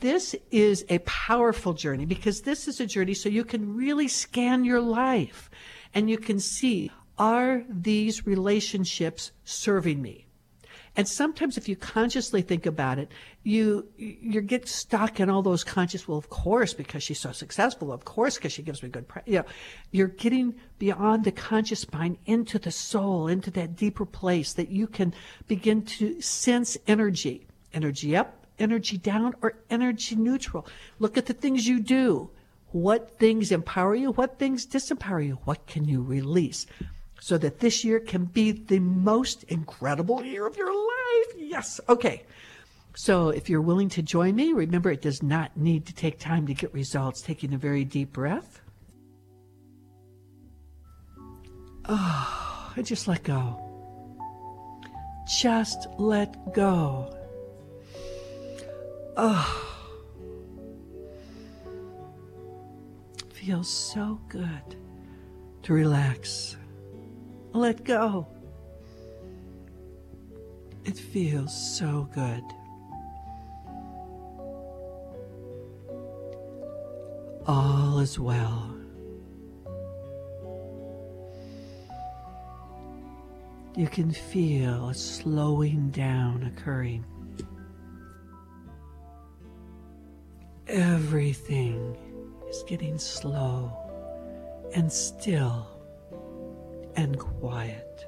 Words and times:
this 0.00 0.34
is 0.50 0.84
a 0.88 0.98
powerful 1.00 1.72
journey 1.72 2.06
because 2.06 2.42
this 2.42 2.68
is 2.68 2.80
a 2.80 2.86
journey 2.86 3.14
so 3.14 3.28
you 3.28 3.44
can 3.44 3.76
really 3.76 4.08
scan 4.08 4.64
your 4.64 4.80
life 4.80 5.50
and 5.94 6.08
you 6.08 6.18
can 6.18 6.40
see 6.40 6.90
are 7.18 7.62
these 7.68 8.26
relationships 8.26 9.30
serving 9.44 10.00
me? 10.00 10.26
And 10.96 11.06
sometimes 11.06 11.56
if 11.56 11.68
you 11.68 11.76
consciously 11.76 12.42
think 12.42 12.66
about 12.66 12.98
it, 12.98 13.12
you 13.44 13.86
you 13.96 14.40
get 14.40 14.68
stuck 14.68 15.20
in 15.20 15.30
all 15.30 15.42
those 15.42 15.62
conscious, 15.62 16.08
well, 16.08 16.18
of 16.18 16.30
course, 16.30 16.74
because 16.74 17.02
she's 17.02 17.20
so 17.20 17.30
successful, 17.30 17.92
of 17.92 18.04
course, 18.04 18.36
because 18.36 18.52
she 18.52 18.62
gives 18.62 18.82
me 18.82 18.88
good, 18.88 19.06
you 19.24 19.34
know, 19.34 19.44
you're 19.92 20.08
getting 20.08 20.54
beyond 20.78 21.24
the 21.24 21.30
conscious 21.30 21.90
mind 21.92 22.18
into 22.26 22.58
the 22.58 22.72
soul, 22.72 23.28
into 23.28 23.50
that 23.52 23.76
deeper 23.76 24.04
place 24.04 24.54
that 24.54 24.70
you 24.70 24.86
can 24.86 25.14
begin 25.46 25.82
to 25.82 26.20
sense 26.20 26.76
energy, 26.88 27.46
energy 27.72 28.16
up, 28.16 28.39
energy 28.60 28.98
down, 28.98 29.34
or 29.42 29.54
energy 29.70 30.14
neutral. 30.14 30.66
Look 30.98 31.16
at 31.16 31.26
the 31.26 31.34
things 31.34 31.66
you 31.66 31.80
do. 31.80 32.30
What 32.72 33.18
things 33.18 33.50
empower 33.50 33.96
you? 33.96 34.12
What 34.12 34.38
things 34.38 34.66
disempower 34.66 35.26
you? 35.26 35.38
What 35.44 35.66
can 35.66 35.84
you 35.84 36.02
release? 36.02 36.66
so 37.20 37.36
that 37.38 37.60
this 37.60 37.84
year 37.84 38.00
can 38.00 38.24
be 38.24 38.50
the 38.50 38.80
most 38.80 39.44
incredible 39.44 40.24
year 40.24 40.46
of 40.46 40.56
your 40.56 40.74
life. 40.74 41.36
Yes. 41.36 41.80
Okay. 41.88 42.24
So 42.96 43.28
if 43.28 43.48
you're 43.48 43.60
willing 43.60 43.90
to 43.90 44.02
join 44.02 44.34
me, 44.34 44.52
remember 44.52 44.90
it 44.90 45.02
does 45.02 45.22
not 45.22 45.56
need 45.56 45.86
to 45.86 45.94
take 45.94 46.18
time 46.18 46.46
to 46.46 46.54
get 46.54 46.72
results. 46.74 47.20
Taking 47.20 47.54
a 47.54 47.58
very 47.58 47.84
deep 47.84 48.12
breath. 48.12 48.60
Oh, 51.84 52.72
just 52.82 53.06
let 53.06 53.22
go. 53.22 53.66
Just 55.38 55.86
let 55.98 56.54
go. 56.54 57.14
Oh. 59.22 59.66
Feels 63.34 63.68
so 63.68 64.18
good 64.30 64.76
to 65.62 65.74
relax 65.74 66.56
let 67.52 67.84
go. 67.84 68.26
It 70.86 70.96
feels 70.96 71.78
so 71.78 72.08
good. 72.14 72.42
All 77.46 77.98
is 77.98 78.18
well. 78.18 78.74
You 83.76 83.86
can 83.86 84.12
feel 84.12 84.88
a 84.88 84.94
slowing 84.94 85.90
down 85.90 86.44
occurring. 86.44 87.04
Everything 90.70 91.96
is 92.48 92.62
getting 92.62 92.96
slow 92.96 93.72
and 94.72 94.92
still 94.92 95.66
and 96.94 97.18
quiet. 97.18 98.06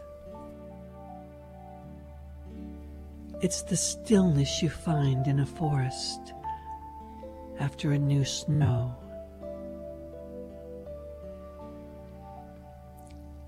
It's 3.41 3.62
the 3.62 3.77
stillness 3.77 4.62
you 4.62 4.70
find 4.70 5.27
in 5.27 5.41
a 5.41 5.46
forest 5.46 6.34
after 7.58 7.91
a 7.91 7.98
new 7.98 8.24
snow. 8.24 8.94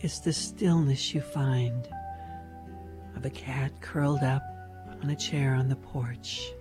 It's 0.00 0.18
the 0.18 0.32
stillness 0.32 1.14
you 1.14 1.20
find 1.20 1.88
of 3.14 3.24
a 3.24 3.30
cat 3.30 3.70
curled 3.80 4.24
up 4.24 4.42
on 5.04 5.10
a 5.10 5.14
chair 5.14 5.54
on 5.54 5.68
the 5.68 5.76
porch 5.76 6.52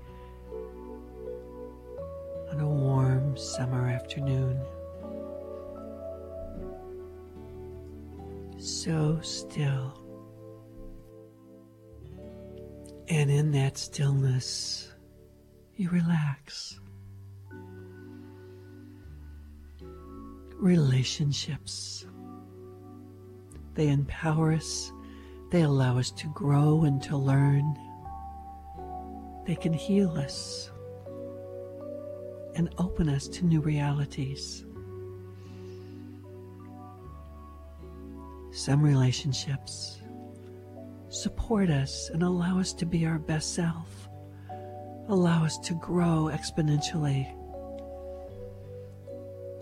on 2.53 2.59
a 2.59 2.67
warm 2.67 3.35
summer 3.35 3.87
afternoon. 3.87 4.59
so 8.63 9.19
still. 9.21 9.99
And 13.09 13.29
in 13.29 13.51
that 13.51 13.77
stillness, 13.77 14.93
you 15.75 15.89
relax. 15.89 16.79
Relationships. 20.55 22.05
They 23.73 23.89
empower 23.89 24.53
us, 24.53 24.91
they 25.51 25.63
allow 25.63 25.97
us 25.97 26.11
to 26.11 26.27
grow 26.27 26.83
and 26.83 27.01
to 27.03 27.17
learn. 27.17 27.77
They 29.45 29.55
can 29.55 29.73
heal 29.73 30.11
us 30.11 30.71
and 32.55 32.73
open 32.77 33.09
us 33.09 33.27
to 33.27 33.45
new 33.45 33.61
realities. 33.61 34.65
Some 38.51 38.83
relationships 38.83 39.99
support 41.09 41.69
us 41.69 42.09
and 42.09 42.23
allow 42.23 42.59
us 42.59 42.73
to 42.73 42.85
be 42.85 43.05
our 43.05 43.19
best 43.19 43.55
self, 43.55 44.07
allow 45.07 45.43
us 45.43 45.57
to 45.59 45.73
grow 45.75 46.29
exponentially. 46.31 47.27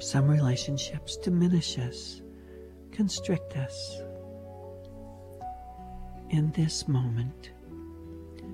Some 0.01 0.27
relationships 0.27 1.17
diminish 1.17 1.77
us, 1.77 2.21
constrict 2.91 3.55
us. 3.57 4.01
In 6.29 6.51
this 6.51 6.87
moment, 6.87 7.51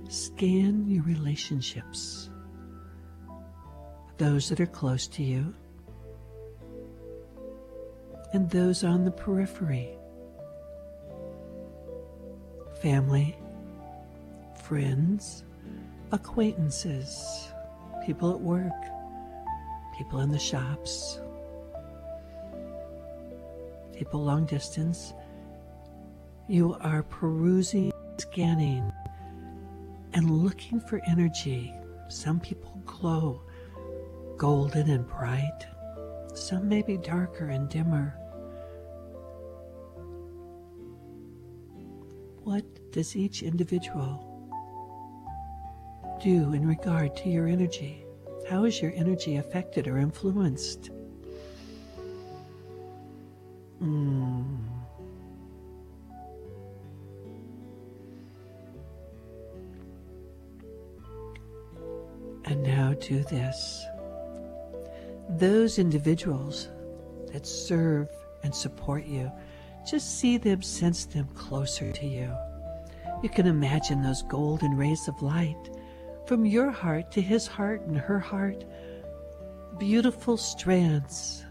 scan 0.09 0.87
your 0.87 1.03
relationships, 1.03 2.29
those 4.17 4.49
that 4.49 4.59
are 4.59 4.65
close 4.65 5.07
to 5.07 5.23
you, 5.23 5.53
and 8.33 8.49
those 8.49 8.83
on 8.83 9.05
the 9.05 9.11
periphery 9.11 9.97
family, 12.81 13.35
friends, 14.63 15.43
acquaintances, 16.11 17.49
people 18.05 18.31
at 18.31 18.39
work, 18.39 18.71
people 19.97 20.19
in 20.19 20.31
the 20.31 20.37
shops, 20.37 21.19
people 23.93 24.23
long 24.23 24.45
distance. 24.45 25.13
You 26.47 26.75
are 26.81 27.03
perusing, 27.03 27.91
scanning, 28.19 28.91
and 30.13 30.29
looking 30.29 30.79
for 30.79 31.01
energy. 31.07 31.73
Some 32.09 32.39
people 32.39 32.79
glow 32.85 33.41
golden 34.37 34.89
and 34.89 35.07
bright, 35.07 35.65
some 36.35 36.69
may 36.69 36.83
be 36.83 36.97
darker 36.97 37.49
and 37.49 37.67
dimmer. 37.69 38.15
What 42.43 42.63
does 42.91 43.15
each 43.15 43.41
individual 43.41 44.23
do 46.21 46.53
in 46.53 46.67
regard 46.67 47.15
to 47.17 47.29
your 47.29 47.47
energy? 47.47 48.05
How 48.47 48.63
is 48.65 48.81
your 48.81 48.93
energy 48.95 49.37
affected 49.37 49.87
or 49.87 49.97
influenced? 49.97 50.91
Mm. 53.81 54.59
And 62.45 62.63
now 62.63 62.93
do 62.93 63.23
this. 63.23 63.85
Those 65.37 65.77
individuals 65.77 66.69
that 67.31 67.45
serve 67.45 68.09
and 68.41 68.55
support 68.55 69.05
you 69.05 69.31
just 69.87 70.17
see 70.19 70.37
them, 70.37 70.63
sense 70.63 71.05
them 71.05 71.27
closer 71.35 71.91
to 71.91 72.07
you. 72.07 72.35
You 73.21 73.29
can 73.29 73.45
imagine 73.45 74.01
those 74.01 74.23
golden 74.23 74.75
rays 74.75 75.07
of 75.07 75.21
light 75.21 75.69
from 76.25 76.47
your 76.47 76.71
heart 76.71 77.11
to 77.11 77.21
his 77.21 77.45
heart 77.45 77.81
and 77.81 77.95
her 77.95 78.17
heart. 78.17 78.65
Beautiful 79.77 80.37
strands, 80.37 81.45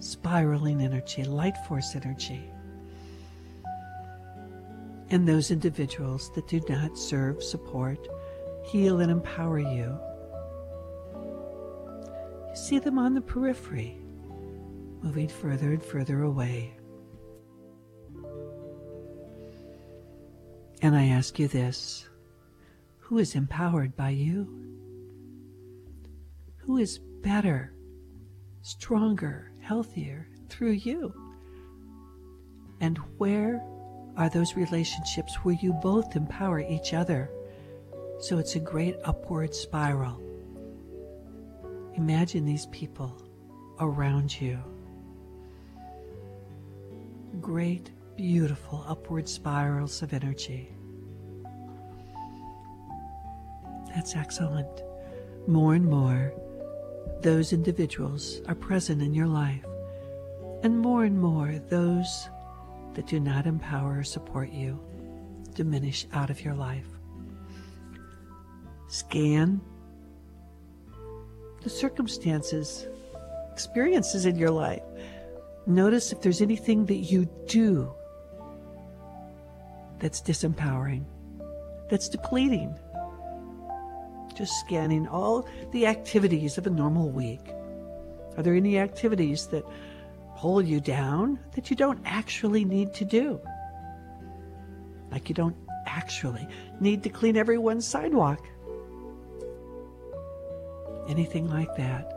spiraling 0.00 0.82
energy, 0.82 1.22
light 1.22 1.56
force 1.68 1.94
energy. 1.94 2.50
And 5.10 5.28
those 5.28 5.52
individuals 5.52 6.32
that 6.34 6.48
do 6.48 6.60
not 6.68 6.98
serve, 6.98 7.40
support, 7.40 8.04
heal, 8.64 8.98
and 8.98 9.12
empower 9.12 9.60
you. 9.60 9.96
You 12.52 12.58
see 12.58 12.78
them 12.78 12.98
on 12.98 13.14
the 13.14 13.22
periphery, 13.22 13.96
moving 15.00 15.28
further 15.28 15.70
and 15.70 15.82
further 15.82 16.22
away. 16.22 16.76
And 20.82 20.94
I 20.94 21.06
ask 21.06 21.38
you 21.38 21.48
this 21.48 22.10
who 22.98 23.16
is 23.16 23.34
empowered 23.34 23.96
by 23.96 24.10
you? 24.10 24.46
Who 26.58 26.76
is 26.76 26.98
better, 26.98 27.72
stronger, 28.60 29.52
healthier 29.60 30.28
through 30.50 30.72
you? 30.72 31.14
And 32.80 32.98
where 33.16 33.62
are 34.18 34.28
those 34.28 34.56
relationships 34.56 35.36
where 35.36 35.54
you 35.54 35.72
both 35.72 36.16
empower 36.16 36.60
each 36.60 36.92
other? 36.92 37.30
So 38.20 38.36
it's 38.36 38.56
a 38.56 38.60
great 38.60 38.96
upward 39.04 39.54
spiral. 39.54 40.31
Imagine 41.94 42.44
these 42.44 42.66
people 42.66 43.14
around 43.78 44.40
you. 44.40 44.58
Great, 47.40 47.90
beautiful 48.16 48.84
upward 48.86 49.28
spirals 49.28 50.02
of 50.02 50.12
energy. 50.12 50.74
That's 53.94 54.16
excellent. 54.16 54.82
More 55.46 55.74
and 55.74 55.84
more, 55.84 56.32
those 57.20 57.52
individuals 57.52 58.40
are 58.48 58.54
present 58.54 59.02
in 59.02 59.12
your 59.14 59.26
life, 59.26 59.64
and 60.62 60.78
more 60.78 61.04
and 61.04 61.20
more, 61.20 61.60
those 61.68 62.28
that 62.94 63.06
do 63.06 63.20
not 63.20 63.46
empower 63.46 63.98
or 63.98 64.04
support 64.04 64.50
you 64.50 64.78
diminish 65.54 66.06
out 66.12 66.30
of 66.30 66.42
your 66.42 66.54
life. 66.54 66.86
Scan 68.88 69.60
the 71.62 71.70
circumstances, 71.70 72.86
experiences 73.52 74.26
in 74.26 74.36
your 74.36 74.50
life. 74.50 74.82
Notice 75.66 76.12
if 76.12 76.20
there's 76.20 76.40
anything 76.40 76.86
that 76.86 76.96
you 76.96 77.28
do 77.46 77.92
that's 79.98 80.20
disempowering, 80.20 81.04
that's 81.88 82.08
depleting. 82.08 82.76
Just 84.34 84.58
scanning 84.60 85.06
all 85.06 85.46
the 85.72 85.86
activities 85.86 86.58
of 86.58 86.66
a 86.66 86.70
normal 86.70 87.10
week. 87.10 87.52
Are 88.36 88.42
there 88.42 88.54
any 88.54 88.78
activities 88.78 89.46
that 89.48 89.64
pull 90.36 90.62
you 90.62 90.80
down 90.80 91.38
that 91.54 91.70
you 91.70 91.76
don't 91.76 92.00
actually 92.04 92.64
need 92.64 92.94
to 92.94 93.04
do? 93.04 93.40
Like 95.12 95.28
you 95.28 95.34
don't 95.34 95.56
actually 95.86 96.48
need 96.80 97.02
to 97.02 97.10
clean 97.10 97.36
everyone's 97.36 97.86
sidewalk 97.86 98.40
anything 101.08 101.48
like 101.48 101.74
that. 101.76 102.12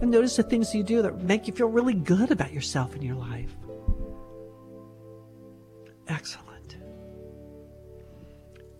And 0.00 0.10
notice 0.10 0.36
the 0.36 0.42
things 0.42 0.74
you 0.74 0.82
do 0.82 1.02
that 1.02 1.22
make 1.22 1.46
you 1.46 1.52
feel 1.52 1.68
really 1.68 1.94
good 1.94 2.30
about 2.30 2.52
yourself 2.52 2.94
and 2.94 3.04
your 3.04 3.16
life. 3.16 3.54
Excellent. 6.08 6.76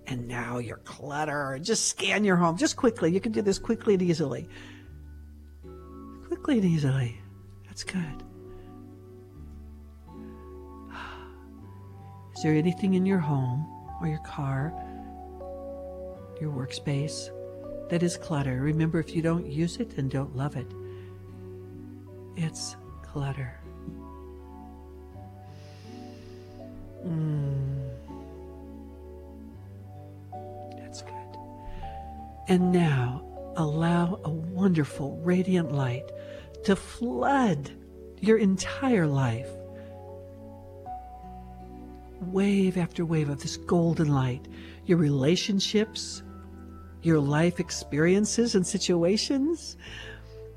And 0.07 0.27
now 0.27 0.59
your 0.59 0.79
clutter. 0.79 1.59
Just 1.61 1.87
scan 1.87 2.25
your 2.25 2.37
home. 2.37 2.57
Just 2.57 2.77
quickly. 2.77 3.13
You 3.13 3.21
can 3.21 3.33
do 3.33 3.43
this 3.43 3.59
quickly 3.59 3.95
and 3.95 4.03
easily. 4.03 4.49
Quickly 6.27 6.59
and 6.59 6.65
easily. 6.65 7.21
That's 7.67 7.85
good. 7.85 8.25
Is 12.35 12.43
there 12.43 12.55
anything 12.55 12.95
in 12.95 13.05
your 13.05 13.19
home 13.19 13.67
or 14.01 14.09
your 14.09 14.21
car, 14.21 14.73
your 16.41 16.51
workspace, 16.51 17.29
that 17.91 18.03
is 18.05 18.17
clutter. 18.17 18.61
Remember, 18.61 19.01
if 19.01 19.15
you 19.15 19.21
don't 19.21 19.47
use 19.47 19.77
it 19.79 19.99
and 19.99 20.11
don't 20.11 20.35
love 20.37 20.57
it, 20.57 20.67
it's 22.37 22.77
clutter. 23.03 23.59
Mm. 27.05 27.91
That's 30.79 31.03
good. 31.03 31.39
And 32.49 32.71
now 32.73 33.25
allow 33.57 34.21
a 34.25 34.31
wonderful, 34.31 35.17
radiant 35.25 35.73
light 35.73 36.09
to 36.65 36.77
flood 36.77 37.73
your 38.21 38.39
entire 38.39 39.07
life. 39.07 39.49
Wave 42.21 42.77
after 42.77 43.05
wave 43.05 43.31
of 43.31 43.41
this 43.41 43.57
golden 43.57 44.13
light, 44.13 44.47
your 44.85 44.99
relationships, 44.99 46.23
your 47.03 47.19
life 47.19 47.61
experiences 47.61 48.55
and 48.55 48.67
situations, 48.67 49.77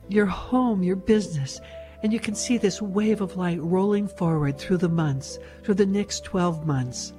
your 0.09 0.25
home, 0.25 0.83
your 0.83 0.95
business. 0.95 1.61
And 2.01 2.11
you 2.11 2.19
can 2.19 2.35
see 2.35 2.57
this 2.57 2.81
wave 2.81 3.21
of 3.21 3.37
light 3.37 3.61
rolling 3.61 4.07
forward 4.07 4.57
through 4.57 4.77
the 4.77 4.89
months, 4.89 5.39
through 5.63 5.75
the 5.75 5.85
next 5.85 6.25
12 6.25 6.67
months, 6.67 7.13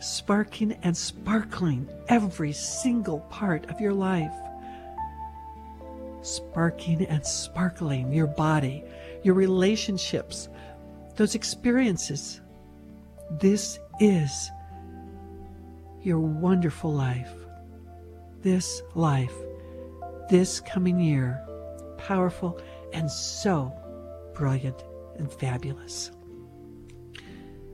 sparking 0.00 0.72
and 0.82 0.96
sparkling 0.96 1.88
every 2.08 2.52
single 2.52 3.20
part 3.30 3.70
of 3.70 3.80
your 3.80 3.94
life. 3.94 4.32
Sparking 6.20 7.06
and 7.06 7.24
sparkling 7.26 8.12
your 8.12 8.26
body, 8.26 8.84
your 9.22 9.34
relationships, 9.34 10.48
those 11.16 11.34
experiences. 11.34 12.40
This 13.40 13.78
is 13.98 14.50
your 16.02 16.20
wonderful 16.20 16.92
life 16.92 17.41
this 18.42 18.82
life, 18.94 19.34
this 20.28 20.60
coming 20.60 21.00
year, 21.00 21.40
powerful 21.98 22.60
and 22.92 23.10
so 23.10 23.72
brilliant 24.34 24.84
and 25.16 25.32
fabulous. 25.32 26.10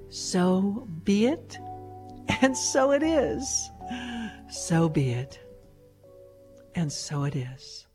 So 0.09 0.89
be 1.05 1.27
it, 1.27 1.59
and 2.43 2.57
so 2.57 2.93
it 2.93 3.03
is. 3.03 3.71
So 4.51 4.89
be 4.89 5.11
it, 5.11 5.41
and 6.75 6.93
so 6.93 7.25
it 7.25 7.35
is. 7.35 7.88